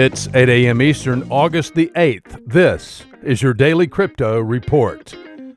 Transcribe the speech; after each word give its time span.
It's 0.00 0.28
8 0.32 0.48
a.m. 0.48 0.80
Eastern, 0.80 1.26
August 1.28 1.74
the 1.74 1.90
8th. 1.96 2.40
This 2.46 3.04
is 3.20 3.42
your 3.42 3.52
daily 3.52 3.88
crypto 3.88 4.38
report. 4.38 5.16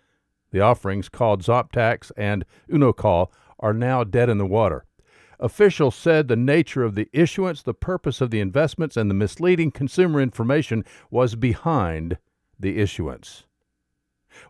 The 0.53 0.61
offerings 0.61 1.09
called 1.09 1.43
Zoptax 1.43 2.13
and 2.17 2.45
Unocall 2.71 3.33
are 3.59 3.75
now 3.75 4.05
dead 4.05 4.29
in 4.29 4.39
the 4.39 4.47
water. 4.47 4.85
Officials 5.41 5.97
said 5.97 6.29
the 6.29 6.37
nature 6.37 6.85
of 6.85 6.95
the 6.95 7.09
issuance, 7.13 7.63
the 7.63 7.75
purpose 7.75 8.21
of 8.21 8.31
the 8.31 8.39
investments, 8.39 8.97
and 8.97 9.11
the 9.11 9.15
misleading 9.15 9.73
consumer 9.73 10.21
information 10.21 10.85
was 11.11 11.35
behind 11.35 12.19
the 12.61 12.79
issuance. 12.79 13.45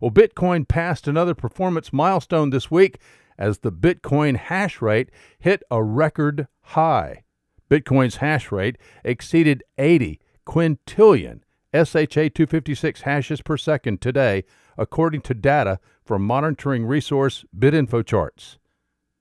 Well, 0.01 0.11
Bitcoin 0.11 0.67
passed 0.67 1.09
another 1.09 1.35
performance 1.35 1.93
milestone 1.93 2.51
this 2.51 2.71
week 2.71 2.99
as 3.39 3.59
the 3.59 3.73
Bitcoin 3.73 4.37
hash 4.37 4.83
rate 4.83 5.11
hit 5.39 5.63
a 5.71 5.83
record 5.83 6.49
high. 6.61 7.25
Bitcoin's 7.71 8.17
hash 8.17 8.51
rate 8.51 8.77
exceeded 9.05 9.63
80 9.77 10.21
quintillion 10.47 11.41
SHA 11.75 12.31
256 12.35 13.03
hashes 13.03 13.43
per 13.43 13.57
second 13.59 14.01
today, 14.01 14.45
according 14.79 15.21
to 15.23 15.35
data 15.35 15.79
from 16.03 16.23
monitoring 16.23 16.87
resource 16.87 17.45
BitInfoCharts. 17.57 18.57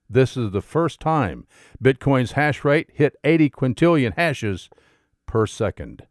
This 0.09 0.37
is 0.37 0.51
the 0.51 0.61
first 0.61 1.01
time 1.01 1.45
Bitcoin's 1.83 2.31
hash 2.33 2.63
rate 2.63 2.89
hit 2.93 3.17
80 3.25 3.49
quintillion 3.49 4.13
hashes 4.15 4.69
per 5.25 5.45
second. 5.45 6.07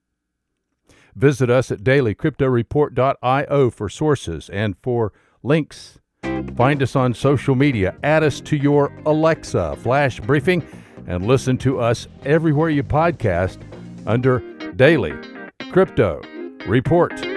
Visit 1.17 1.49
us 1.49 1.71
at 1.71 1.81
dailycryptoreport.io 1.81 3.71
for 3.71 3.89
sources 3.89 4.51
and 4.51 4.77
for 4.83 5.13
links. 5.43 5.99
Find 6.55 6.83
us 6.83 6.95
on 6.95 7.15
social 7.15 7.55
media, 7.55 7.97
add 8.03 8.23
us 8.23 8.41
to 8.43 8.57
your 8.57 8.93
Alexa 9.07 9.77
flash 9.77 10.21
briefing, 10.21 10.67
and 11.07 11.27
listen 11.27 11.57
to 11.59 11.81
us 11.81 12.07
everywhere 12.25 12.69
you 12.69 12.83
podcast 12.83 13.59
under 14.07 14.41
Daily 14.73 15.15
Crypto 15.73 16.21
Report. 16.67 17.36